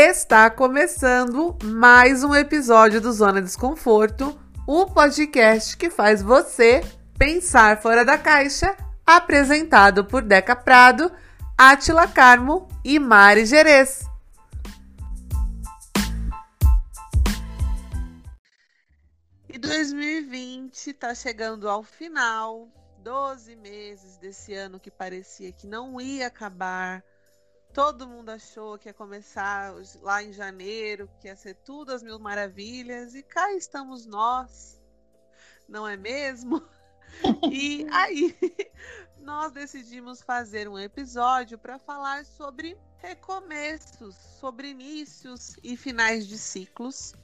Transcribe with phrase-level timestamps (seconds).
[0.00, 6.82] Está começando mais um episódio do Zona Desconforto, o podcast que faz você
[7.18, 11.10] pensar fora da caixa, apresentado por Deca Prado,
[11.58, 14.04] Atila Carmo e Mari Gerês.
[19.48, 22.68] E 2020 está chegando ao final,
[23.02, 27.02] 12 meses desse ano que parecia que não ia acabar
[27.78, 32.18] Todo mundo achou que ia começar lá em janeiro, que ia ser tudo as mil
[32.18, 34.82] maravilhas, e cá estamos nós,
[35.68, 36.60] não é mesmo?
[37.52, 38.36] e aí,
[39.22, 47.14] nós decidimos fazer um episódio para falar sobre recomeços, sobre inícios e finais de ciclos,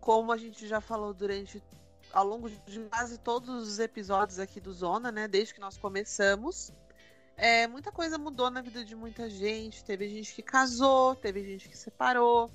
[0.00, 1.64] como a gente já falou durante
[2.12, 6.70] ao longo de quase todos os episódios aqui do Zona, né, desde que nós começamos.
[7.38, 9.84] É, muita coisa mudou na vida de muita gente.
[9.84, 12.50] Teve gente que casou, teve gente que separou,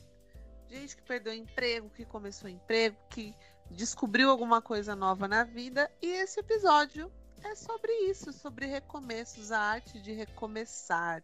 [0.70, 3.34] gente que perdeu emprego, que começou emprego, que
[3.72, 5.90] descobriu alguma coisa nova na vida.
[6.02, 7.09] E esse episódio
[7.42, 11.23] é sobre isso, sobre recomeços, a arte de recomeçar.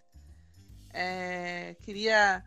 [0.93, 2.41] É, queria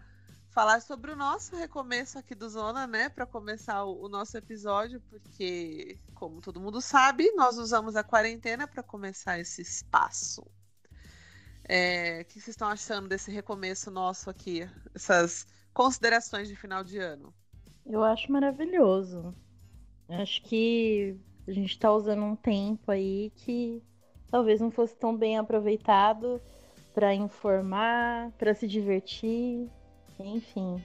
[0.48, 5.00] falar sobre o nosso recomeço aqui do Zona, né, para começar o, o, nosso episódio,
[5.10, 10.42] porque, como todo mundo sabe, nós usamos a quarentena para começar esse espaço.
[11.68, 14.68] É, o que vocês estão achando desse recomeço nosso aqui?
[14.94, 17.32] Essas considerações de final de ano?
[17.86, 19.34] Eu acho maravilhoso.
[20.08, 23.82] Acho que a gente está usando um tempo aí que
[24.30, 26.40] talvez não fosse tão bem aproveitado
[26.94, 29.68] para informar, para se divertir,
[30.18, 30.84] enfim.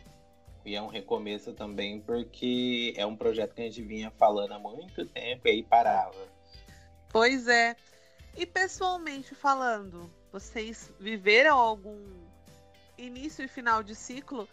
[0.66, 4.60] E é um recomeço também porque é um projeto que a gente vinha falando há
[4.60, 6.28] muito tempo e aí parava.
[7.10, 7.76] Pois é.
[8.36, 12.00] E pessoalmente falando, vocês viveram algum
[12.98, 14.48] início e final de ciclo?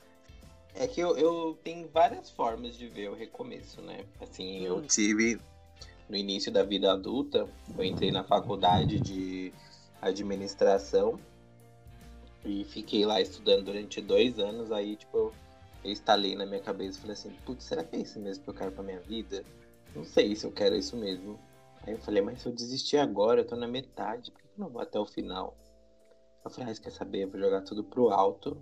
[0.74, 4.04] É que eu, eu tenho várias formas de ver o recomeço, né?
[4.20, 4.82] Assim, eu hum.
[4.82, 5.40] tive
[6.08, 9.52] no início da vida adulta, eu entrei na faculdade de
[10.02, 11.18] administração
[12.44, 14.70] e fiquei lá estudando durante dois anos.
[14.70, 15.34] Aí, tipo, eu,
[15.84, 18.50] eu instalei na minha cabeça e falei assim: putz, será que é isso mesmo que
[18.50, 19.44] eu quero pra minha vida?
[19.94, 21.38] Não sei se eu quero isso mesmo.
[21.86, 24.64] Aí eu falei: mas se eu desistir agora, eu tô na metade, por que eu
[24.64, 25.56] não vou até o final?
[26.44, 27.22] Eu falei, ah, quer saber?
[27.22, 28.56] Eu vou jogar tudo pro alto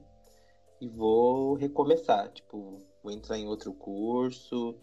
[0.80, 2.30] e vou recomeçar.
[2.30, 4.76] Tipo, vou entrar em outro curso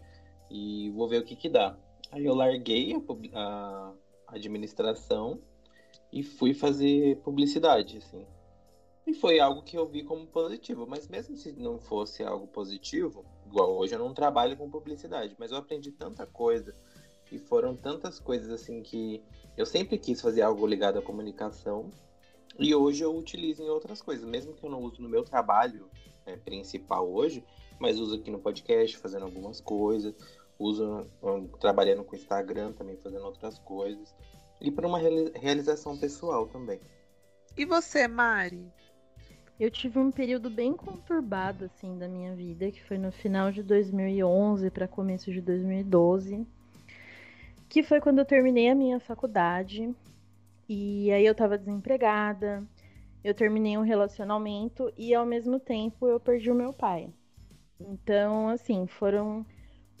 [0.50, 1.76] e vou ver o que que dá.
[2.12, 2.94] Aí eu larguei
[3.32, 3.92] a,
[4.26, 5.40] a administração
[6.12, 8.26] e fui fazer publicidade, assim.
[9.06, 13.24] E foi algo que eu vi como positivo, mas mesmo se não fosse algo positivo,
[13.46, 16.74] igual hoje eu não trabalho com publicidade, mas eu aprendi tanta coisa
[17.32, 19.22] e foram tantas coisas assim que
[19.56, 21.90] eu sempre quis fazer algo ligado à comunicação
[22.60, 25.88] e hoje eu utilizo em outras coisas, mesmo que eu não use no meu trabalho
[26.26, 27.42] é, principal hoje,
[27.78, 30.14] mas uso aqui no podcast, fazendo algumas coisas,
[30.58, 34.14] uso um, trabalhando com Instagram também, fazendo outras coisas.
[34.60, 36.78] E para uma realização pessoal também.
[37.56, 38.70] E você, Mari?
[39.58, 43.62] Eu tive um período bem conturbado assim da minha vida, que foi no final de
[43.62, 46.46] 2011 para começo de 2012,
[47.70, 49.94] que foi quando eu terminei a minha faculdade
[50.72, 52.64] e aí eu tava desempregada,
[53.24, 57.12] eu terminei um relacionamento e ao mesmo tempo eu perdi o meu pai.
[57.80, 59.44] Então, assim, foram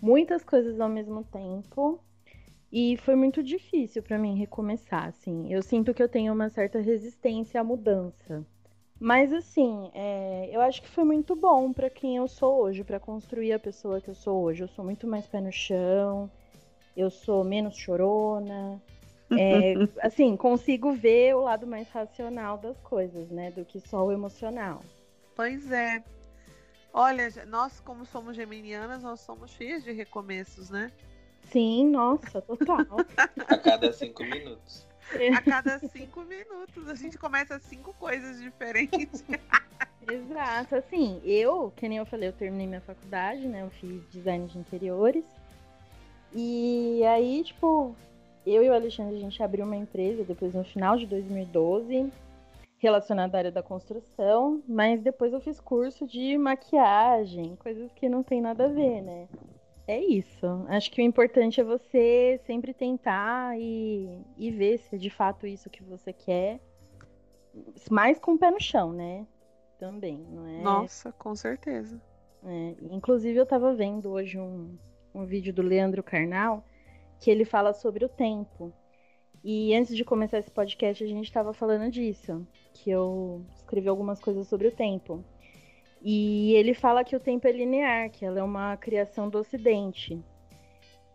[0.00, 1.98] muitas coisas ao mesmo tempo
[2.70, 5.52] e foi muito difícil para mim recomeçar, assim.
[5.52, 8.46] Eu sinto que eu tenho uma certa resistência à mudança.
[9.00, 13.00] Mas assim, é, eu acho que foi muito bom para quem eu sou hoje, para
[13.00, 14.62] construir a pessoa que eu sou hoje.
[14.62, 16.30] Eu sou muito mais pé no chão,
[16.96, 18.80] eu sou menos chorona,
[19.38, 23.50] é, assim, consigo ver o lado mais racional das coisas, né?
[23.50, 24.82] Do que só o emocional.
[25.36, 26.02] Pois é.
[26.92, 30.90] Olha, nós, como somos geminianas, nós somos cheias de recomeços, né?
[31.44, 32.86] Sim, nossa, total.
[33.48, 34.86] A cada cinco minutos.
[35.36, 39.24] A cada cinco minutos a gente começa cinco coisas diferentes.
[40.10, 43.62] Exato, assim, eu, que nem eu falei, eu terminei minha faculdade, né?
[43.62, 45.24] Eu fiz design de interiores.
[46.32, 47.94] E aí, tipo,
[48.52, 52.10] eu e o Alexandre, a gente abriu uma empresa depois no final de 2012,
[52.78, 58.22] relacionada à área da construção, mas depois eu fiz curso de maquiagem, coisas que não
[58.22, 59.28] tem nada a ver, né?
[59.86, 60.46] É isso.
[60.68, 65.46] Acho que o importante é você sempre tentar e, e ver se é de fato
[65.46, 66.60] isso que você quer.
[67.90, 69.26] Mais com o pé no chão, né?
[69.78, 70.62] Também, não é?
[70.62, 72.00] Nossa, com certeza.
[72.44, 74.78] É, inclusive, eu tava vendo hoje um,
[75.14, 76.64] um vídeo do Leandro Carnal
[77.20, 78.72] que ele fala sobre o tempo.
[79.44, 84.20] E antes de começar esse podcast, a gente estava falando disso, que eu escrevi algumas
[84.20, 85.22] coisas sobre o tempo.
[86.02, 90.18] E ele fala que o tempo é linear, que ela é uma criação do Ocidente.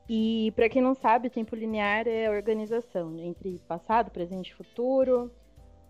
[0.08, 5.32] E para quem não sabe, o tempo linear é organização entre passado, presente e futuro,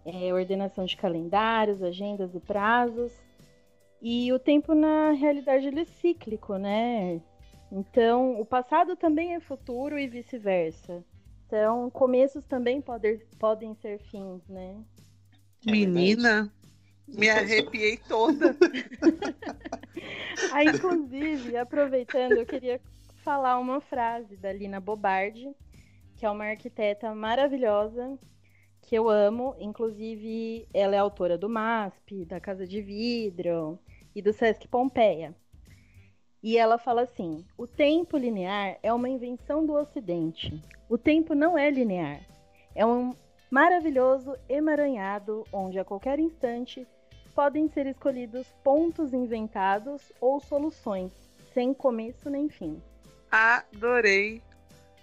[0.05, 3.13] é ordenação de calendários, agendas e prazos.
[4.01, 7.21] E o tempo, na realidade, ele é cíclico, né?
[7.71, 11.03] Então, o passado também é futuro e vice-versa.
[11.45, 14.83] Então, começos também podem, podem ser fins, né?
[15.67, 16.51] É Menina,
[17.07, 18.55] me arrepiei toda.
[20.51, 22.79] ah, inclusive, aproveitando, eu queria
[23.23, 25.55] falar uma frase da Lina Bobardi,
[26.15, 28.17] que é uma arquiteta maravilhosa,
[28.81, 29.55] que eu amo.
[29.59, 33.79] Inclusive, ela é autora do MASP, da Casa de Vidro
[34.15, 35.35] e do Sesc Pompeia.
[36.45, 40.61] E ela fala assim: o tempo linear é uma invenção do Ocidente.
[40.87, 42.21] O tempo não é linear.
[42.75, 43.15] É um
[43.49, 46.87] maravilhoso emaranhado onde a qualquer instante
[47.33, 51.11] podem ser escolhidos pontos inventados ou soluções,
[51.51, 52.79] sem começo nem fim.
[53.31, 54.39] Adorei.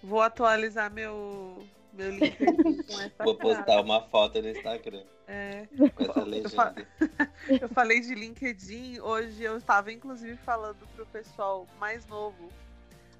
[0.00, 1.58] Vou atualizar meu,
[1.92, 3.82] meu LinkedIn com essa Vou postar frase.
[3.82, 5.04] uma foto no Instagram.
[5.26, 6.74] É, com essa legenda.
[7.60, 12.50] Eu, falei de LinkedIn, hoje eu estava inclusive falando pro pessoal mais novo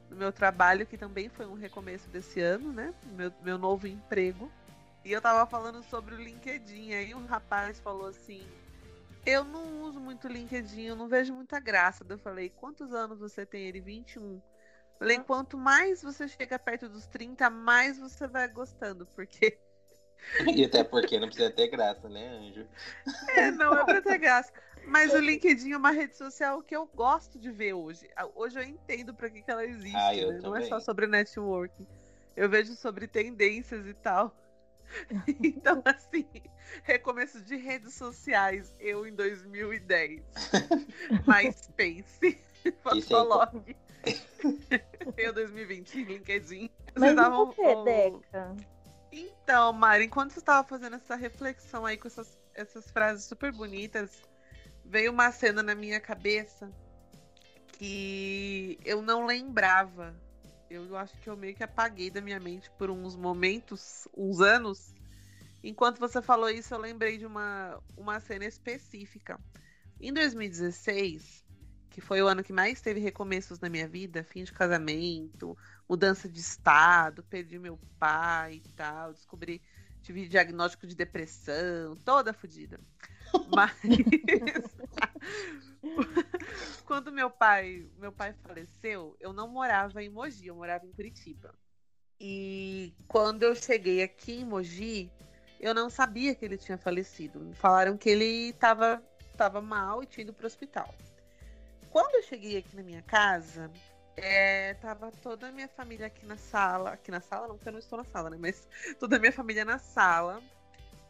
[0.09, 2.95] do meu trabalho, que também foi um recomeço desse ano, né?
[3.17, 4.51] Meu, meu novo emprego.
[5.05, 8.47] E eu tava falando sobre o LinkedIn, aí um rapaz falou assim:
[9.27, 12.05] Eu não uso muito LinkedIn, eu não vejo muita graça.
[12.09, 13.63] Eu falei: Quantos anos você tem?
[13.63, 14.41] Ele, 21.
[15.03, 19.59] Falei, quanto mais você chega perto dos 30, mais você vai gostando, porque.
[20.55, 22.65] E até porque não precisa ter graça, né, Anjo?
[23.31, 24.53] É, não é pra ter graça.
[24.87, 28.09] Mas o LinkedIn é uma rede social que eu gosto de ver hoje.
[28.37, 29.97] Hoje eu entendo para que, que ela existe.
[29.97, 30.39] Ah, né?
[30.41, 31.89] Não é só sobre networking.
[32.37, 34.33] Eu vejo sobre tendências e tal.
[35.43, 36.29] Então, assim,
[36.85, 40.23] recomeço de redes sociais, eu em 2010.
[41.27, 42.39] MySpace,
[42.81, 43.75] Fotolog.
[45.17, 46.71] Eu 2020, LinkedIn.
[46.97, 48.57] Mas tavam, e você, Deca?
[49.13, 54.23] Então, Mari, enquanto você estava fazendo essa reflexão aí com essas, essas frases super bonitas,
[54.85, 56.73] veio uma cena na minha cabeça
[57.73, 60.15] que eu não lembrava.
[60.71, 64.95] Eu acho que eu meio que apaguei da minha mente por uns momentos, uns anos.
[65.63, 69.39] Enquanto você falou isso, eu lembrei de uma, uma cena específica.
[70.01, 71.42] Em 2016,
[71.93, 75.57] que foi o ano que mais teve recomeços na minha vida, fim de casamento,
[75.89, 79.63] mudança de estado, perdi meu pai e tal, descobri,
[80.03, 82.81] tive diagnóstico de depressão, toda fodida.
[83.55, 83.73] Mas
[86.87, 91.55] quando meu pai, meu pai faleceu, eu não morava em Mogi, eu morava em Curitiba.
[92.19, 95.11] E quando eu cheguei aqui em Mogi,
[95.61, 97.39] eu não sabia que ele tinha falecido.
[97.39, 99.03] Me falaram que ele estava
[99.37, 100.95] tava mal e tinha ido para o hospital.
[101.93, 103.71] Quando eu cheguei aqui na minha casa,
[104.17, 106.93] é, tava toda a minha família aqui na sala.
[106.93, 108.39] Aqui na sala, não, porque eu não estou na sala, né?
[108.41, 108.67] Mas
[108.99, 110.43] toda a minha família na sala.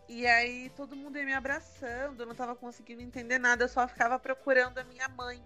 [0.09, 3.87] E aí todo mundo ia me abraçando, eu não tava conseguindo entender nada, eu só
[3.87, 5.41] ficava procurando a minha mãe.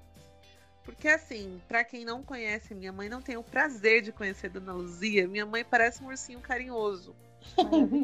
[0.83, 4.73] Porque assim, para quem não conhece minha mãe, não tem o prazer de conhecer Dona
[4.73, 7.15] Luzia, minha mãe parece um ursinho carinhoso.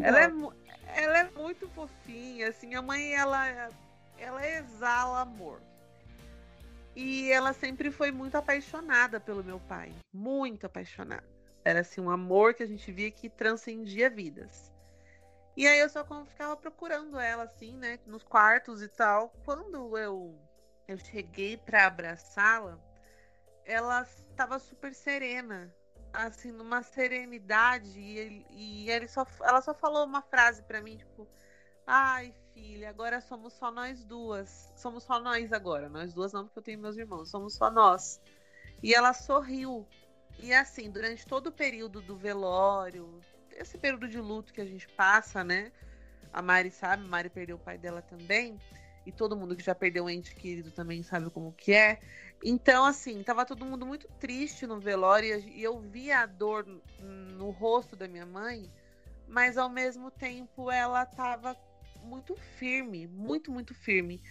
[0.03, 3.71] ela, é, ela é muito fofinha, assim, a mãe ela,
[4.19, 5.61] ela exala amor.
[6.95, 9.95] E ela sempre foi muito apaixonada pelo meu pai.
[10.13, 11.25] Muito apaixonada.
[11.65, 14.73] Era assim, um amor que a gente via que transcendia vidas.
[15.57, 17.99] E aí eu só ficava procurando ela, assim, né?
[18.07, 19.31] Nos quartos e tal.
[19.45, 20.39] Quando eu,
[20.89, 22.79] eu cheguei para abraçá-la,
[23.65, 25.75] ela estava super serena.
[26.13, 27.99] Assim, numa serenidade.
[27.99, 31.27] E, e ele só, ela só falou uma frase para mim, tipo.
[31.87, 34.73] Ai, filha, agora somos só nós duas.
[34.77, 35.89] Somos só nós agora.
[35.89, 37.31] Nós duas não, porque eu tenho meus irmãos.
[37.31, 38.21] Somos só nós.
[38.83, 39.87] E ela sorriu.
[40.39, 43.21] E assim, durante todo o período do velório,
[43.53, 45.71] esse período de luto que a gente passa, né?
[46.33, 48.59] A Mari sabe, a Mari perdeu o pai dela também.
[49.05, 52.01] E todo mundo que já perdeu um ente querido também sabe como que é.
[52.43, 56.65] Então, assim, tava todo mundo muito triste no velório e eu via a dor
[57.01, 58.71] no rosto da minha mãe,
[59.27, 61.57] mas ao mesmo tempo ela tava
[62.03, 64.23] muito firme, muito, muito firme.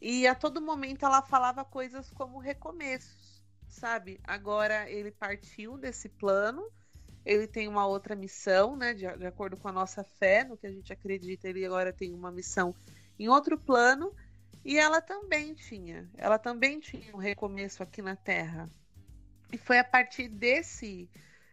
[0.00, 4.20] E a todo momento ela falava coisas como recomeços, sabe?
[4.24, 6.68] Agora ele partiu desse plano,
[7.24, 8.94] ele tem uma outra missão, né?
[8.94, 12.12] De, de acordo com a nossa fé, no que a gente acredita, ele agora tem
[12.12, 12.74] uma missão
[13.18, 14.12] em outro plano.
[14.64, 18.68] E ela também tinha, ela também tinha um recomeço aqui na Terra.
[19.52, 21.08] E foi a partir desse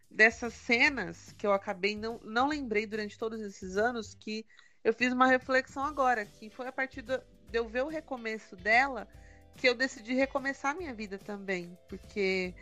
[0.09, 4.43] dessas cenas que eu acabei não, não lembrei durante todos esses anos que
[4.83, 8.55] eu fiz uma reflexão agora, que foi a partir do, de eu ver o recomeço
[8.55, 9.07] dela
[9.55, 12.53] que eu decidi recomeçar minha vida também, porque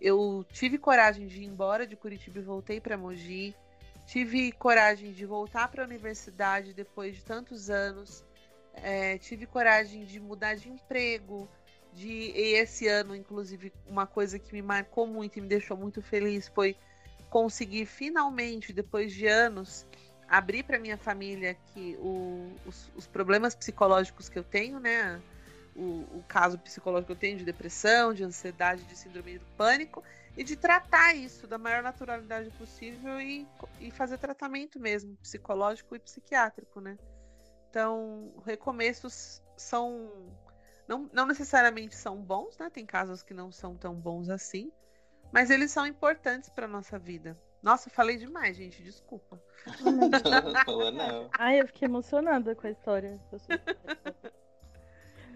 [0.00, 3.54] eu tive coragem de ir embora de Curitiba e voltei para Mogi.
[4.06, 8.22] Tive coragem de voltar para a universidade depois de tantos anos.
[8.74, 11.48] É, tive coragem de mudar de emprego.
[11.92, 16.02] De e esse ano, inclusive, uma coisa que me marcou muito e me deixou muito
[16.02, 16.76] feliz foi
[17.30, 19.86] conseguir finalmente, depois de anos,
[20.28, 25.20] abrir para minha família que o, os, os, problemas psicológicos que eu tenho, né?
[25.74, 30.04] O, o, caso psicológico que eu tenho de depressão, de ansiedade, de síndrome do pânico,
[30.36, 33.46] e de tratar isso da maior naturalidade possível e,
[33.80, 36.96] e fazer tratamento mesmo, psicológico e psiquiátrico, né?
[37.70, 40.10] Então, recomeços são.
[40.86, 42.70] Não, não necessariamente são bons, né?
[42.70, 44.70] Tem casos que não são tão bons assim,
[45.32, 47.36] mas eles são importantes para nossa vida.
[47.64, 49.40] Nossa, falei demais, gente, desculpa.
[49.80, 50.10] não
[50.66, 51.30] falou não.
[51.38, 53.18] Ai, eu fiquei emocionada com a história.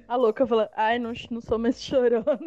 [0.07, 2.27] A louca falou, ai, não, não sou mais chorona.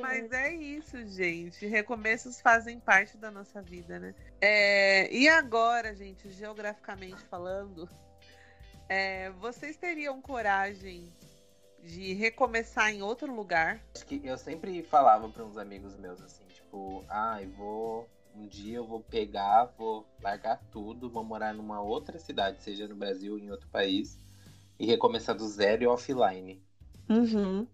[0.00, 1.66] Mas é isso, gente.
[1.66, 4.14] Recomeços fazem parte da nossa vida, né?
[4.40, 5.12] É...
[5.12, 7.88] E agora, gente, geograficamente falando,
[8.88, 9.30] é...
[9.30, 11.12] vocês teriam coragem
[11.82, 13.82] de recomeçar em outro lugar?
[13.94, 18.46] Acho que eu sempre falava para uns amigos meus assim, tipo, ai, ah, vou um
[18.46, 23.34] dia eu vou pegar, vou largar tudo, vou morar numa outra cidade, seja no Brasil
[23.34, 24.18] ou em outro país,
[24.78, 26.62] e recomeçar do zero e offline.
[27.08, 27.66] Uhum.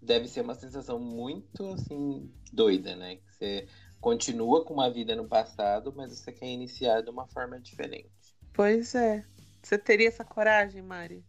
[0.00, 3.16] Deve ser uma sensação muito, assim, doida, né?
[3.16, 3.68] Que você
[4.00, 8.10] continua com uma vida no passado, mas você quer iniciar de uma forma diferente.
[8.54, 9.22] Pois é.
[9.62, 11.22] Você teria essa coragem, Mari?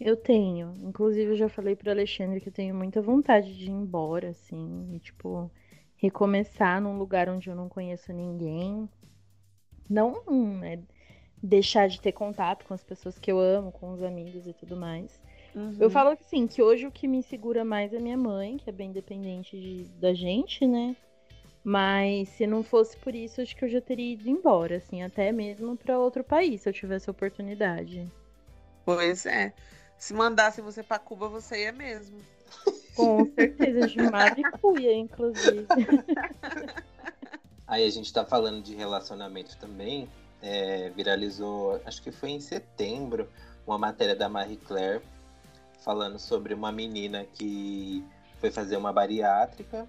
[0.00, 0.74] Eu tenho.
[0.82, 4.94] Inclusive, eu já falei pro Alexandre que eu tenho muita vontade de ir embora, assim,
[4.94, 5.50] e, tipo,
[5.96, 8.88] recomeçar num lugar onde eu não conheço ninguém.
[9.88, 10.22] Não
[10.60, 10.80] né,
[11.42, 14.76] deixar de ter contato com as pessoas que eu amo, com os amigos e tudo
[14.76, 15.20] mais.
[15.54, 15.76] Uhum.
[15.80, 18.72] Eu falo assim, que hoje o que me segura mais é minha mãe, que é
[18.72, 20.94] bem dependente de, da gente, né?
[21.64, 25.32] Mas se não fosse por isso, acho que eu já teria ido embora, assim, até
[25.32, 28.06] mesmo para outro país, se eu tivesse oportunidade.
[28.84, 29.52] Pois é.
[29.98, 32.18] Se mandasse você para Cuba, você ia mesmo.
[32.94, 35.66] Com certeza, de Maricuia, inclusive.
[37.66, 40.08] Aí a gente tá falando de relacionamento também.
[40.40, 43.28] É, viralizou, acho que foi em setembro,
[43.66, 45.02] uma matéria da Marie Claire
[45.86, 48.04] falando sobre uma menina que
[48.40, 49.88] foi fazer uma bariátrica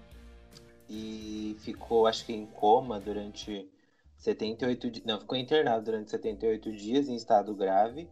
[0.88, 3.68] e ficou, acho que em coma durante
[4.16, 5.04] 78 dias.
[5.04, 8.08] Não, ficou internado durante 78 dias em estado grave.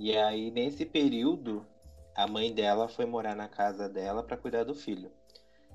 [0.00, 1.66] E aí, nesse período,
[2.14, 5.10] a mãe dela foi morar na casa dela para cuidar do filho.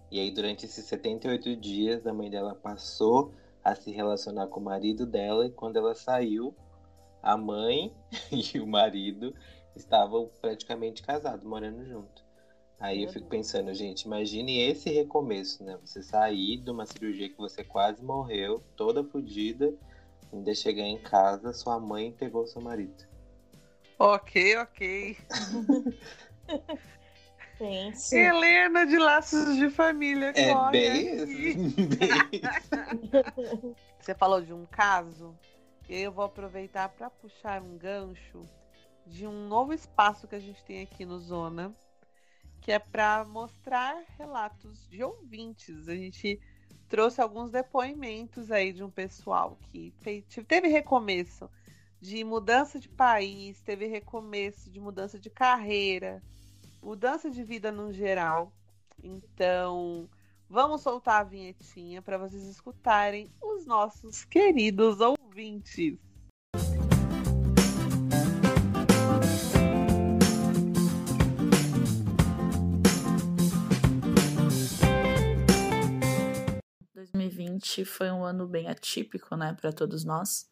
[0.10, 4.64] E aí, durante esses 78 dias, a mãe dela passou a se relacionar com o
[4.64, 5.46] marido dela.
[5.46, 6.56] E quando ela saiu,
[7.22, 7.94] a mãe
[8.32, 9.36] e o marido
[9.76, 12.24] estavam praticamente casados, morando junto.
[12.80, 15.78] Aí eu fico pensando, gente, imagine esse recomeço, né?
[15.84, 19.74] Você sair de uma cirurgia que você quase morreu, toda fodida,
[20.32, 23.13] ainda chegar em casa, sua mãe pegou seu marido.
[23.98, 25.18] Ok, ok.
[27.58, 28.18] Sim, sim.
[28.18, 30.34] Helena de Laços de Família.
[30.36, 31.08] É bem.
[34.00, 35.38] Você falou de um caso,
[35.88, 38.42] e eu vou aproveitar para puxar um gancho
[39.06, 41.74] de um novo espaço que a gente tem aqui no Zona,
[42.62, 45.88] que é para mostrar relatos de ouvintes.
[45.88, 46.40] A gente
[46.90, 49.94] trouxe alguns depoimentos aí de um pessoal que
[50.48, 51.50] teve recomeço
[52.04, 56.22] de mudança de país, teve recomeço de mudança de carreira,
[56.82, 58.52] mudança de vida no geral.
[59.02, 60.10] Então,
[60.50, 65.98] vamos soltar a vinhetinha para vocês escutarem os nossos queridos ouvintes.
[76.94, 80.52] 2020 foi um ano bem atípico, né, para todos nós.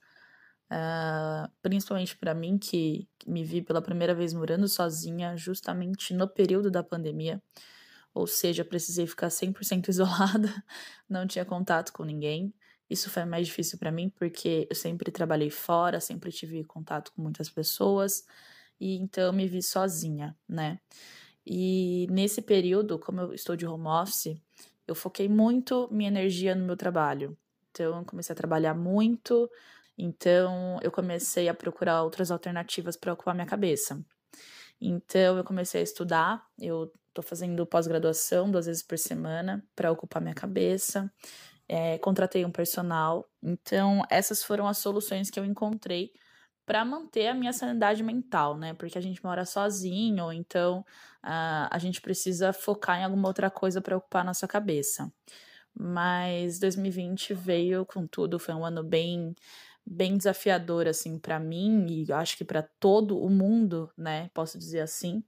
[0.71, 6.71] Uh, principalmente para mim, que me vi pela primeira vez morando sozinha, justamente no período
[6.71, 7.43] da pandemia.
[8.13, 10.63] Ou seja, precisei ficar 100% isolada,
[11.09, 12.53] não tinha contato com ninguém.
[12.89, 17.21] Isso foi mais difícil para mim porque eu sempre trabalhei fora, sempre tive contato com
[17.21, 18.25] muitas pessoas
[18.79, 20.79] e então me vi sozinha, né?
[21.45, 24.41] E nesse período, como eu estou de home office,
[24.87, 27.37] eu foquei muito minha energia no meu trabalho.
[27.71, 29.49] Então, eu comecei a trabalhar muito,
[29.97, 34.03] então eu comecei a procurar outras alternativas para ocupar minha cabeça.
[34.81, 40.21] Então, eu comecei a estudar, eu estou fazendo pós-graduação duas vezes por semana para ocupar
[40.21, 41.11] minha cabeça.
[41.67, 43.29] É, contratei um personal.
[43.43, 46.11] Então, essas foram as soluções que eu encontrei
[46.65, 48.73] para manter a minha sanidade mental, né?
[48.73, 50.79] Porque a gente mora sozinho, então
[51.23, 55.11] uh, a gente precisa focar em alguma outra coisa para ocupar a nossa cabeça.
[55.73, 59.35] Mas 2020 veio com tudo, foi um ano bem
[59.85, 64.29] bem desafiador assim para mim e acho que para todo o mundo, né?
[64.33, 65.23] Posso dizer assim.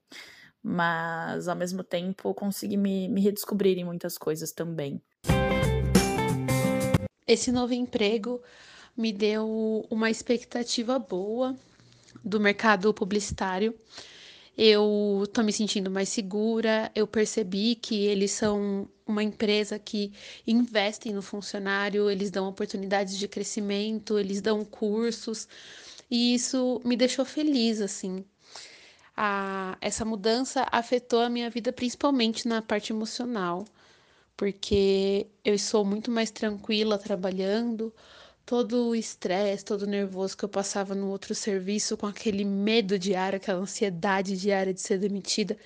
[0.62, 5.02] Mas ao mesmo tempo consegui me, me redescobrir em muitas coisas também.
[7.28, 8.42] Esse novo emprego
[8.96, 11.56] me deu uma expectativa boa
[12.24, 13.76] do mercado publicitário.
[14.58, 20.14] Eu tô me sentindo mais segura, eu percebi que eles são uma empresa que
[20.48, 25.48] investem no funcionário, eles dão oportunidades de crescimento, eles dão cursos,
[26.10, 28.24] e isso me deixou feliz, assim.
[29.16, 33.66] A, essa mudança afetou a minha vida principalmente na parte emocional,
[34.36, 37.94] porque eu sou muito mais tranquila trabalhando,
[38.46, 42.98] todo o estresse, todo o nervoso que eu passava no outro serviço, com aquele medo
[43.00, 45.58] diário, aquela ansiedade diária de ser demitida,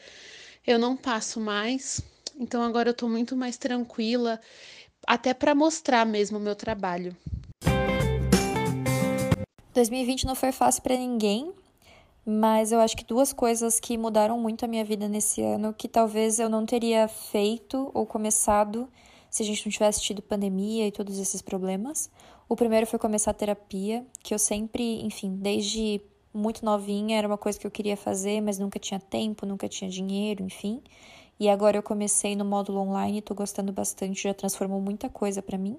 [0.65, 2.01] eu não passo mais.
[2.39, 4.39] Então agora eu tô muito mais tranquila,
[5.05, 7.15] até para mostrar mesmo o meu trabalho.
[9.73, 11.51] 2020 não foi fácil para ninguém,
[12.25, 15.87] mas eu acho que duas coisas que mudaram muito a minha vida nesse ano, que
[15.87, 18.87] talvez eu não teria feito ou começado
[19.29, 22.09] se a gente não tivesse tido pandemia e todos esses problemas.
[22.49, 26.01] O primeiro foi começar a terapia, que eu sempre, enfim, desde
[26.33, 29.89] muito novinha era uma coisa que eu queria fazer, mas nunca tinha tempo, nunca tinha
[29.89, 30.81] dinheiro, enfim.
[31.39, 35.57] E agora eu comecei no módulo online, tô gostando bastante, já transformou muita coisa para
[35.57, 35.77] mim.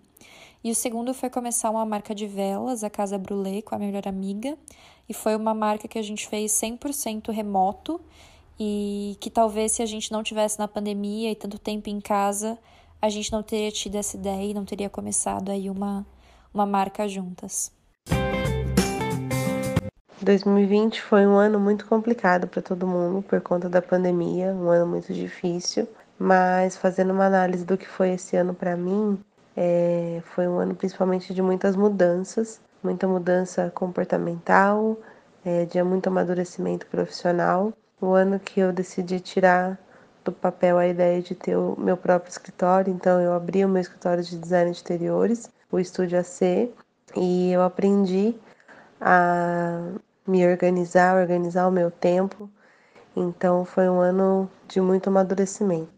[0.62, 4.06] E o segundo foi começar uma marca de velas, a Casa Brulé, com a melhor
[4.06, 4.56] amiga.
[5.08, 8.00] E foi uma marca que a gente fez 100% remoto
[8.58, 12.58] e que talvez se a gente não tivesse na pandemia e tanto tempo em casa,
[13.00, 16.06] a gente não teria tido essa ideia e não teria começado aí uma
[16.52, 17.72] uma marca juntas.
[20.24, 24.86] 2020 foi um ano muito complicado para todo mundo por conta da pandemia, um ano
[24.86, 25.88] muito difícil.
[26.18, 29.18] Mas fazendo uma análise do que foi esse ano para mim,
[29.56, 34.98] é, foi um ano principalmente de muitas mudanças, muita mudança comportamental,
[35.44, 37.72] é, de muito amadurecimento profissional.
[38.00, 39.78] O ano que eu decidi tirar
[40.24, 43.80] do papel a ideia de ter o meu próprio escritório, então eu abri o meu
[43.80, 46.70] escritório de design de interiores o Estúdio AC
[47.16, 48.34] e eu aprendi
[49.00, 49.80] a
[50.28, 52.48] me organizar, organizar o meu tempo.
[53.16, 55.88] Então foi um ano de muito amadurecimento.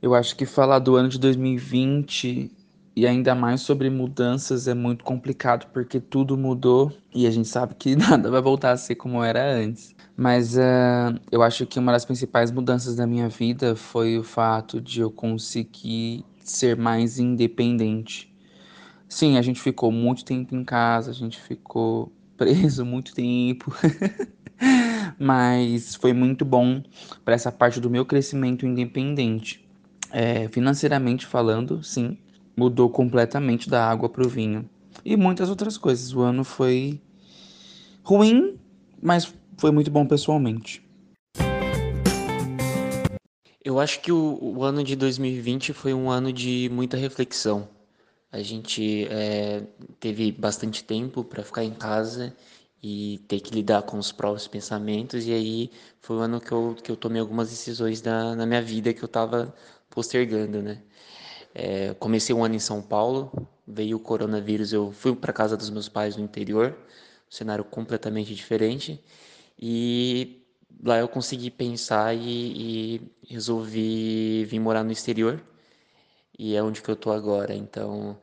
[0.00, 2.50] Eu acho que falar do ano de 2020
[2.94, 7.74] e ainda mais sobre mudanças é muito complicado porque tudo mudou e a gente sabe
[7.74, 9.94] que nada vai voltar a ser como era antes.
[10.16, 14.80] Mas uh, eu acho que uma das principais mudanças da minha vida foi o fato
[14.80, 18.31] de eu conseguir ser mais independente.
[19.12, 23.70] Sim, a gente ficou muito tempo em casa, a gente ficou preso muito tempo.
[25.20, 26.82] Mas foi muito bom
[27.22, 29.62] para essa parte do meu crescimento independente.
[30.10, 32.16] É, financeiramente falando, sim,
[32.56, 34.66] mudou completamente da água para o vinho.
[35.04, 36.14] E muitas outras coisas.
[36.14, 36.98] O ano foi
[38.02, 38.58] ruim,
[39.00, 40.82] mas foi muito bom pessoalmente.
[43.62, 47.68] Eu acho que o, o, ano de 2020 foi um ano de muita reflexão.
[48.32, 49.62] A gente é,
[50.00, 52.34] teve bastante tempo para ficar em casa
[52.82, 56.76] e ter que lidar com os próprios pensamentos, e aí foi o ano que eu,
[56.82, 59.54] que eu tomei algumas decisões na, na minha vida que eu estava
[59.90, 60.82] postergando, né?
[61.54, 63.30] É, comecei um ano em São Paulo,
[63.66, 66.76] veio o coronavírus, eu fui para casa dos meus pais no interior,
[67.28, 68.98] um cenário completamente diferente,
[69.60, 70.42] e
[70.82, 75.42] lá eu consegui pensar e, e, resolvi vir morar no exterior
[76.38, 77.54] e é onde que eu tô agora.
[77.54, 78.18] Então,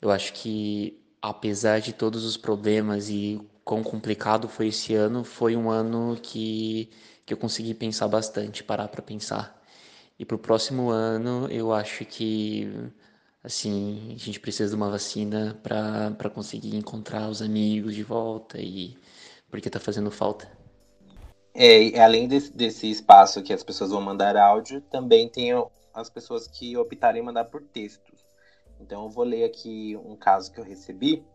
[0.00, 5.56] eu acho que apesar de todos os problemas e quão complicado foi esse ano, foi
[5.56, 6.90] um ano que,
[7.24, 9.60] que eu consegui pensar bastante, parar para pensar.
[10.18, 12.70] E para o próximo ano, eu acho que
[13.42, 18.96] assim a gente precisa de uma vacina para conseguir encontrar os amigos de volta e
[19.50, 20.50] porque está fazendo falta.
[21.54, 25.52] É, além desse, desse, espaço que as pessoas vão mandar áudio, também tem
[25.96, 28.22] as pessoas que optarem em mandar por textos.
[28.78, 31.26] Então eu vou ler aqui um caso que eu recebi,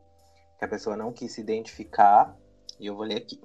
[0.59, 2.37] que a pessoa não quis se identificar,
[2.79, 3.41] e eu vou ler aqui.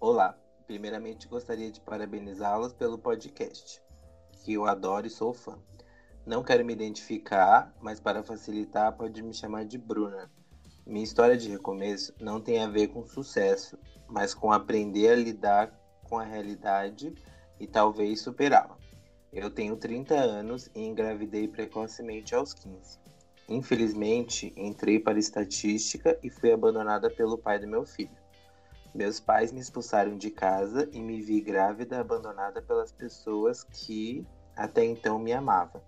[0.00, 0.34] Olá,
[0.66, 3.82] primeiramente gostaria de parabenizá-las pelo podcast,
[4.42, 5.58] que eu adoro e sou fã.
[6.24, 10.30] Não quero me identificar, mas para facilitar pode me chamar de Bruna.
[10.86, 15.78] Minha história de recomeço não tem a ver com sucesso, mas com aprender a lidar
[16.04, 17.14] com a realidade
[17.60, 18.75] e talvez superá-la.
[19.32, 22.98] Eu tenho 30 anos e engravidei precocemente aos 15.
[23.48, 28.16] Infelizmente, entrei para estatística e fui abandonada pelo pai do meu filho.
[28.94, 34.84] Meus pais me expulsaram de casa e me vi grávida, abandonada pelas pessoas que até
[34.84, 35.82] então me amavam.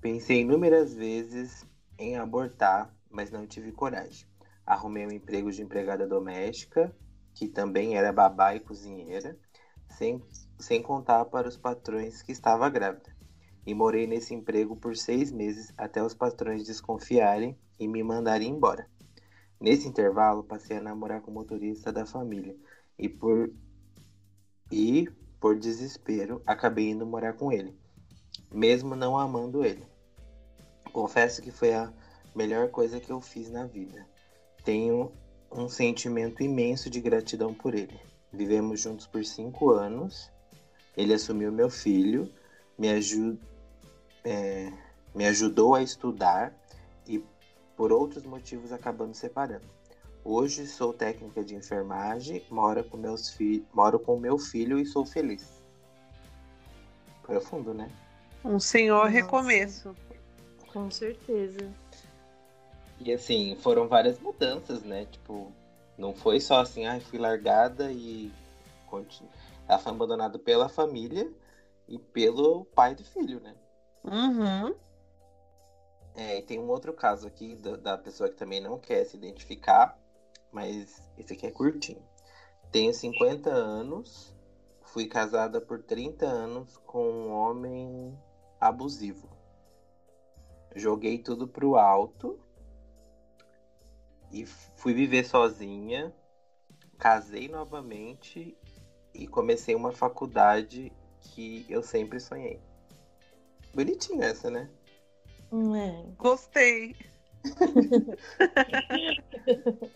[0.00, 1.66] Pensei inúmeras vezes
[1.98, 4.26] em abortar, mas não tive coragem.
[4.64, 6.94] Arrumei um emprego de empregada doméstica,
[7.34, 9.38] que também era babá e cozinheira,
[9.96, 10.22] sem,
[10.58, 13.14] sem contar para os patrões que estava grávida.
[13.66, 18.88] E morei nesse emprego por seis meses até os patrões desconfiarem e me mandarem embora.
[19.60, 22.56] Nesse intervalo, passei a namorar com o motorista da família
[22.98, 23.52] e por
[24.72, 25.08] e
[25.40, 27.76] por desespero acabei indo morar com ele,
[28.52, 29.84] mesmo não amando ele.
[30.92, 31.92] Confesso que foi a
[32.34, 34.06] melhor coisa que eu fiz na vida.
[34.64, 35.12] Tenho
[35.50, 37.98] um sentimento imenso de gratidão por ele.
[38.32, 40.30] Vivemos juntos por cinco anos.
[40.96, 42.32] Ele assumiu meu filho,
[42.78, 43.38] me, aju
[44.24, 44.72] é,
[45.14, 46.54] me ajudou a estudar
[47.06, 47.22] e
[47.76, 49.66] por outros motivos acabamos separando.
[50.24, 55.04] Hoje sou técnica de enfermagem, moro com meus fi moro com meu filho e sou
[55.04, 55.62] feliz.
[57.22, 57.90] Profundo, né?
[58.44, 59.10] Um senhor Nossa.
[59.10, 59.96] recomeço.
[60.72, 61.70] Com certeza.
[63.00, 65.06] E assim, foram várias mudanças, né?
[65.06, 65.50] Tipo,
[66.00, 68.32] não foi só assim, ai, ah, fui largada e
[69.68, 71.30] ela foi abandonada pela família
[71.86, 73.54] e pelo pai do filho, né?
[74.02, 74.74] Uhum.
[76.16, 79.16] É, e tem um outro caso aqui da, da, pessoa que também não quer se
[79.16, 79.96] identificar,
[80.50, 82.02] mas esse aqui é curtinho.
[82.72, 84.34] Tenho 50 anos,
[84.82, 88.18] fui casada por 30 anos com um homem
[88.58, 89.28] abusivo.
[90.74, 92.40] Joguei tudo pro alto
[94.30, 96.14] e fui viver sozinha,
[96.98, 98.56] casei novamente
[99.14, 102.60] e comecei uma faculdade que eu sempre sonhei.
[103.74, 104.70] Bonitinho essa, né?
[105.52, 106.04] É.
[106.16, 106.96] Gostei.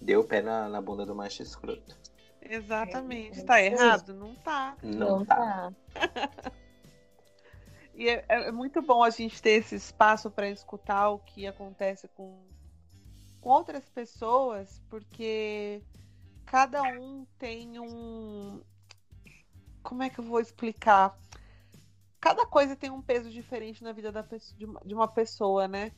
[0.00, 1.96] Deu pé na, na bunda do macho escroto.
[2.42, 3.44] Exatamente.
[3.44, 4.14] Tá errado?
[4.14, 4.76] Não tá.
[4.82, 5.72] Não, Não tá.
[5.94, 6.52] tá.
[7.94, 12.06] e é, é, muito bom a gente ter esse espaço para escutar o que acontece
[12.08, 12.44] com
[13.48, 15.82] outras pessoas, porque
[16.46, 18.62] cada um tem um.
[19.82, 21.16] Como é que eu vou explicar?
[22.24, 24.24] cada coisa tem um peso diferente na vida da,
[24.82, 25.92] de uma pessoa, né?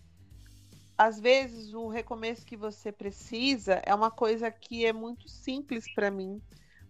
[0.98, 6.10] Às vezes o recomeço que você precisa é uma coisa que é muito simples para
[6.10, 6.42] mim,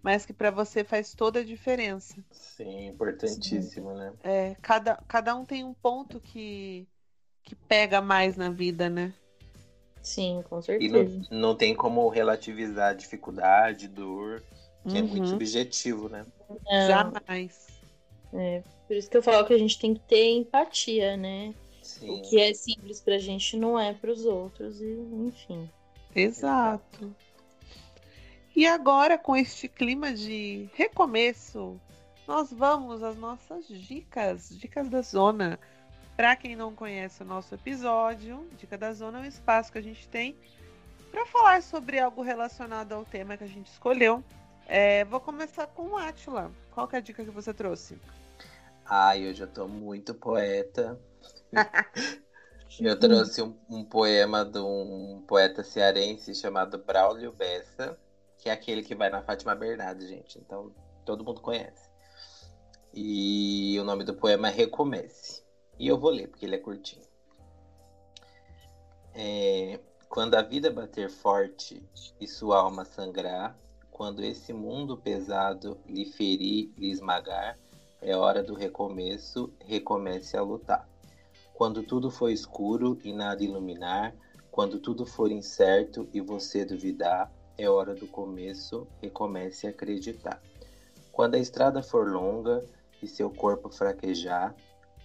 [0.03, 2.17] mas que para você faz toda a diferença.
[2.31, 3.99] Sim, importantíssimo, Sim.
[3.99, 4.13] né?
[4.25, 6.89] É, cada, cada um tem um ponto que,
[7.43, 9.13] que pega mais na vida, né?
[10.07, 10.97] Sim, com certeza.
[10.97, 14.41] E não, não tem como relativizar a dificuldade, dor,
[14.85, 14.99] que uhum.
[14.99, 15.27] é muito uhum.
[15.27, 16.25] subjetivo, né?
[16.49, 16.87] Não.
[16.87, 17.67] Jamais.
[18.33, 21.53] É, por isso que eu falo que a gente tem que ter empatia, né?
[21.83, 22.09] Sim.
[22.09, 24.93] O que é simples pra gente não é pros outros, e
[25.27, 25.69] enfim.
[26.15, 27.13] Exato.
[28.55, 31.81] E agora, com este clima de recomeço,
[32.29, 35.59] nós vamos às nossas dicas, dicas da zona.
[36.17, 39.83] Para quem não conhece o nosso episódio, Dica da Zona é um espaço que a
[39.83, 40.35] gente tem
[41.11, 44.25] para falar sobre algo relacionado ao tema que a gente escolheu.
[44.67, 46.51] É, vou começar com o Atila.
[46.73, 48.01] Qual é a dica que você trouxe?
[48.87, 50.99] Ai, eu tô muito poeta.
[52.81, 57.99] eu trouxe um, um, poema de um poeta cearense chamado Braulio Bessa,
[58.39, 60.39] que é aquele que vai na Fátima Bernardes, gente.
[60.39, 60.73] Então,
[61.05, 61.91] todo mundo conhece.
[62.95, 65.46] E o nome do poema é Recomece.
[65.79, 67.05] E eu vou ler, porque ele é curtinho.
[69.15, 71.83] É, quando a vida bater forte
[72.21, 73.59] e sua alma sangrar,
[73.91, 77.59] quando esse mundo pesado lhe ferir, lhe esmagar,
[78.01, 80.89] é hora do recomeço, recomece a lutar.
[81.55, 84.15] Quando tudo for escuro e nada iluminar,
[84.51, 90.43] quando tudo for incerto e você duvidar, é hora do começo, recomece a acreditar.
[91.11, 92.63] Quando a estrada for longa
[93.03, 94.55] e seu corpo fraquejar,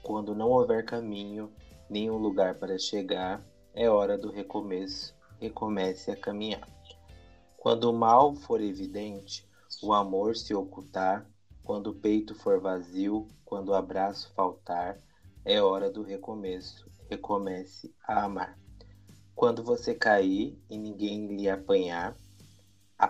[0.01, 1.51] quando não houver caminho,
[1.89, 6.67] nenhum lugar para chegar, é hora do recomeço, recomece a caminhar.
[7.57, 9.47] Quando o mal for evidente,
[9.81, 11.25] o amor se ocultar,
[11.63, 14.97] quando o peito for vazio, quando o abraço faltar,
[15.45, 16.89] é hora do recomeço.
[17.09, 18.57] Recomece a amar.
[19.35, 22.15] Quando você cair e ninguém lhe apanhar,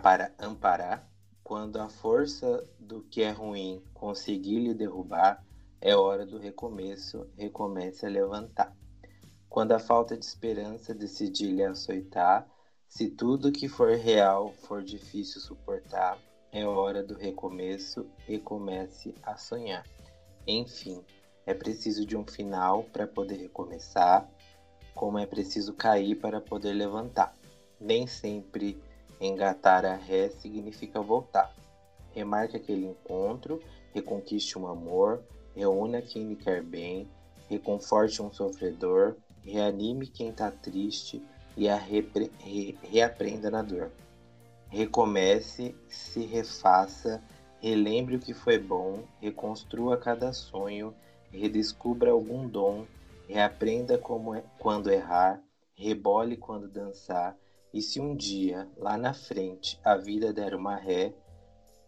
[0.01, 1.07] para amparar,
[1.43, 5.43] quando a força do que é ruim conseguir lhe derrubar,
[5.81, 7.27] é hora do recomeço.
[7.35, 8.73] Recomece a levantar.
[9.49, 12.47] Quando a falta de esperança decidir lhe açoitar,
[12.87, 16.17] se tudo que for real for difícil suportar,
[16.51, 19.85] é hora do recomeço, recomece a sonhar.
[20.47, 21.03] Enfim,
[21.45, 24.29] É preciso de um final para poder recomeçar,
[24.93, 27.35] como é preciso cair para poder levantar.
[27.79, 28.81] Nem sempre
[29.19, 31.53] engatar a ré significa voltar.
[32.11, 33.59] Remarque aquele encontro,
[33.93, 35.23] reconquiste um amor,
[35.55, 37.07] reúna quem lhe quer bem,
[37.49, 41.21] reconforte um sofredor, reanime quem está triste
[41.57, 43.91] e a repre, re, reaprenda na dor.
[44.69, 47.21] Recomece, se refaça,
[47.59, 50.93] relembre o que foi bom, reconstrua cada sonho,
[51.31, 52.85] redescubra algum dom,
[53.27, 55.41] reaprenda como é, quando errar,
[55.75, 57.35] rebole quando dançar,
[57.73, 61.13] e se um dia, lá na frente, a vida der uma ré,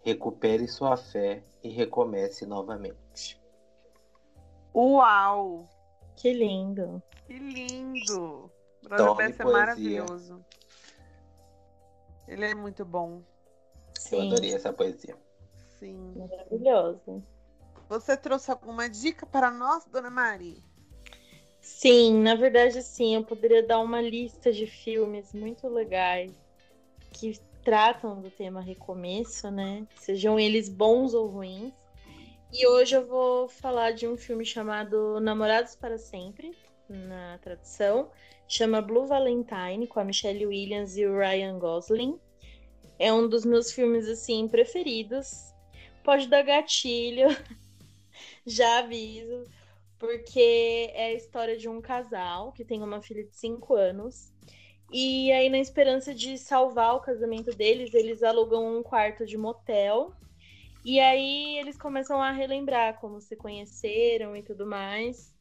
[0.01, 3.42] recupere sua fé e recomece novamente.
[4.73, 5.67] Uau!
[6.15, 7.01] Que lindo!
[7.25, 8.51] Que lindo!
[8.83, 10.45] Brother Bess é maravilhoso.
[12.27, 13.21] Ele é muito bom.
[13.97, 14.15] Sim.
[14.15, 15.17] Eu adorei essa poesia.
[15.79, 16.13] Sim.
[16.15, 17.23] Maravilhoso.
[17.89, 20.63] Você trouxe alguma dica para nós, dona Mari?
[21.61, 23.15] Sim, na verdade, sim.
[23.15, 26.31] Eu poderia dar uma lista de filmes muito legais
[27.11, 29.87] que tratam do tema recomeço, né?
[29.95, 31.73] Sejam eles bons ou ruins.
[32.55, 36.55] E hoje eu vou falar de um filme chamado Namorados para Sempre,
[36.87, 38.11] na tradução.
[38.47, 42.19] Chama Blue Valentine, com a Michelle Williams e o Ryan Gosling.
[42.99, 45.51] É um dos meus filmes, assim, preferidos.
[46.03, 47.27] Pode dar gatilho,
[48.45, 49.45] já aviso,
[49.97, 54.31] porque é a história de um casal que tem uma filha de 5 anos.
[54.91, 60.13] E aí, na esperança de salvar o casamento deles, eles alugam um quarto de motel.
[60.83, 65.33] E aí eles começam a relembrar como se conheceram e tudo mais.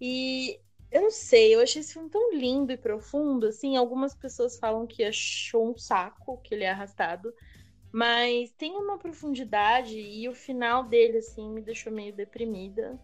[0.00, 4.58] E eu não sei, eu achei esse filme tão lindo e profundo, assim, algumas pessoas
[4.58, 7.32] falam que achou um saco, que ele é arrastado,
[7.90, 12.98] mas tem uma profundidade e o final dele, assim, me deixou meio deprimida,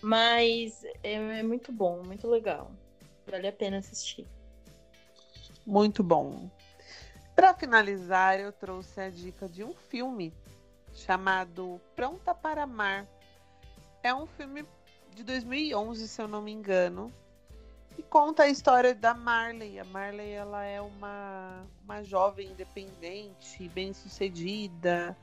[0.00, 2.72] mas é, é muito bom, muito legal,
[3.26, 4.26] vale a pena assistir.
[5.66, 6.50] Muito bom.
[7.36, 10.32] Para finalizar, eu trouxe a dica de um filme
[10.98, 13.06] chamado Pronta para Amar.
[14.02, 14.64] É um filme
[15.14, 17.12] de 2011, se eu não me engano,
[17.96, 19.80] e conta a história da Marley.
[19.80, 25.16] A Marley ela é uma, uma jovem independente, bem-sucedida,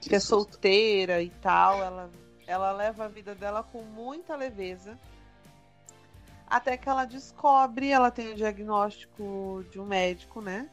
[0.00, 1.82] que, que é solteira e tal.
[1.82, 2.10] Ela,
[2.46, 4.98] ela leva a vida dela com muita leveza.
[6.46, 10.68] Até que ela descobre, ela tem o diagnóstico de um médico, né?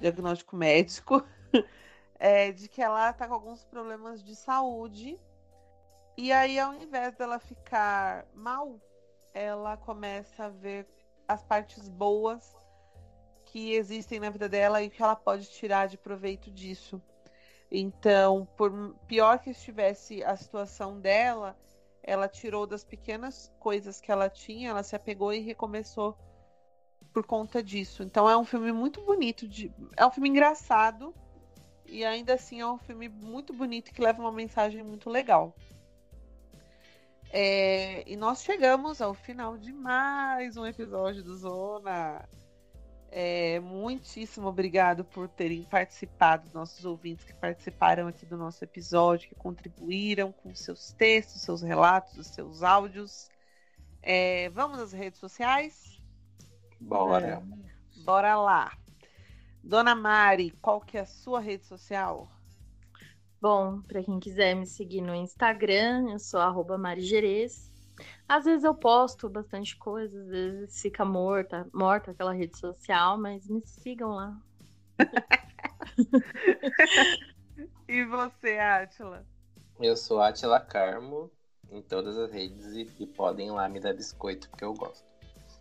[0.00, 1.22] Diagnóstico médico,
[2.24, 5.20] é, de que ela tá com alguns problemas de saúde
[6.16, 8.80] e aí, ao invés dela ficar mal,
[9.34, 10.88] ela começa a ver
[11.28, 12.56] as partes boas
[13.44, 16.98] que existem na vida dela e que ela pode tirar de proveito disso.
[17.70, 18.72] Então, por
[19.06, 21.54] pior que estivesse a situação dela,
[22.02, 26.16] ela tirou das pequenas coisas que ela tinha, ela se apegou e recomeçou
[27.12, 28.02] por conta disso.
[28.02, 29.70] Então é um filme muito bonito, de...
[29.94, 31.14] é um filme engraçado
[31.94, 35.54] e ainda assim é um filme muito bonito que leva uma mensagem muito legal.
[37.30, 42.28] É, e nós chegamos ao final de mais um episódio do Zona.
[43.12, 49.36] É, muitíssimo obrigado por terem participado, nossos ouvintes que participaram aqui do nosso episódio, que
[49.36, 53.28] contribuíram com seus textos, seus relatos, os seus áudios.
[54.02, 56.02] É, vamos às redes sociais?
[56.80, 57.40] Bora.
[58.04, 58.83] Bora lá.
[59.66, 62.30] Dona Mari, qual que é a sua rede social?
[63.40, 67.72] Bom, para quem quiser me seguir no Instagram, eu sou arroba marigerês.
[68.28, 73.48] Às vezes eu posto bastante coisa, às vezes fica morta, morta aquela rede social, mas
[73.48, 74.38] me sigam lá.
[77.88, 79.26] e você, Átila?
[79.80, 81.30] Eu sou Átila Carmo
[81.70, 85.10] em todas as redes e, e podem ir lá me dar biscoito, porque eu gosto.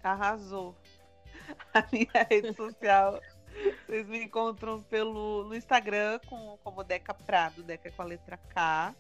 [0.03, 0.75] Arrasou.
[1.73, 3.19] A minha rede social
[3.85, 8.95] vocês me encontram pelo, no Instagram com, como Deca Prado, Deca com a letra K.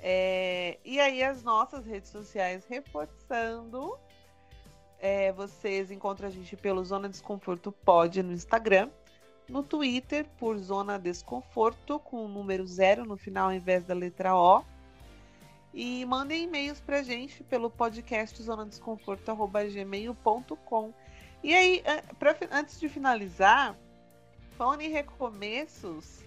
[0.00, 3.98] É, e aí as nossas redes sociais reforçando.
[4.98, 8.90] É, vocês encontram a gente pelo Zona Desconforto Pod no Instagram.
[9.48, 14.34] No Twitter, por Zona Desconforto, com o número zero no final ao invés da letra
[14.34, 14.64] O.
[15.74, 20.94] E mandem e-mails pra gente pelo podcast zonadesconforto.gmail.com.
[21.44, 21.82] E aí,
[22.18, 23.78] pra, antes de finalizar,
[24.56, 26.24] falando em recomeços,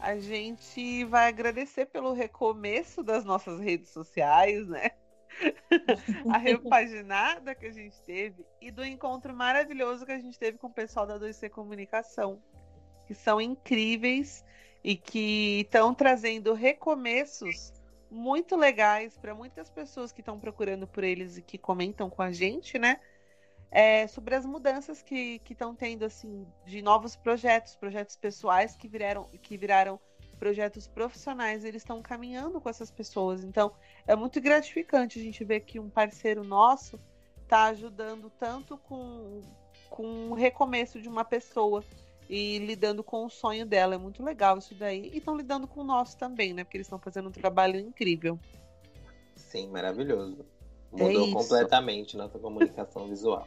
[0.00, 4.90] a gente vai agradecer pelo recomeço das nossas redes sociais, né?
[6.34, 10.66] a repaginada que a gente teve e do encontro maravilhoso que a gente teve com
[10.66, 12.42] o pessoal da 2C Comunicação,
[13.06, 14.44] que são incríveis
[14.82, 17.72] e que estão trazendo recomeços
[18.10, 22.32] muito legais para muitas pessoas que estão procurando por eles e que comentam com a
[22.32, 22.98] gente, né?
[23.70, 29.28] É, sobre as mudanças que estão tendo, assim, de novos projetos, projetos pessoais que viraram,
[29.42, 30.00] que viraram
[30.38, 33.42] projetos profissionais, eles estão caminhando com essas pessoas.
[33.42, 33.72] Então,
[34.06, 36.98] é muito gratificante a gente ver que um parceiro nosso
[37.42, 39.42] está ajudando tanto com,
[39.88, 41.82] com o recomeço de uma pessoa
[42.28, 43.94] e lidando com o sonho dela.
[43.94, 45.10] É muito legal isso daí.
[45.12, 46.64] E estão lidando com o nosso também, né?
[46.64, 48.38] Porque eles estão fazendo um trabalho incrível.
[49.34, 50.44] Sim, maravilhoso.
[50.90, 53.46] Mudou é completamente nossa comunicação visual.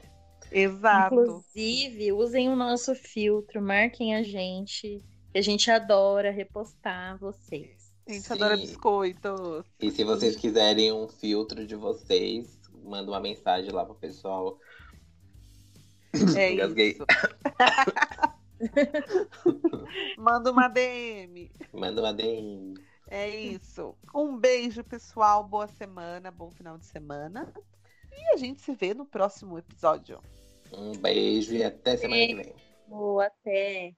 [0.52, 1.16] Exato.
[1.16, 5.04] Inclusive, usem o nosso filtro, marquem a gente.
[5.34, 7.94] A gente adora repostar vocês.
[8.08, 8.34] A gente Sim.
[8.34, 9.66] adora biscoitos.
[9.80, 14.58] E se vocês quiserem um filtro de vocês, manda uma mensagem lá pro pessoal.
[16.36, 17.06] É isso.
[20.18, 21.52] Manda uma DM.
[21.72, 22.74] Manda uma DM.
[23.08, 23.96] É isso.
[24.14, 25.44] Um beijo, pessoal.
[25.44, 27.52] Boa semana, bom final de semana.
[28.12, 30.20] E a gente se vê no próximo episódio.
[30.72, 32.56] Um beijo e até semana que vem.
[32.88, 33.94] Boa, até.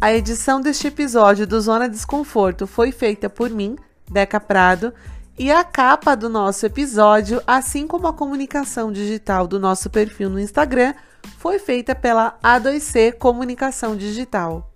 [0.00, 3.76] A edição deste episódio do Zona Desconforto foi feita por mim,
[4.10, 4.92] Deca Prado
[5.38, 10.38] e a capa do nosso episódio, assim como a comunicação digital do nosso perfil no
[10.38, 10.94] Instagram,
[11.38, 14.73] foi feita pela A2C Comunicação Digital.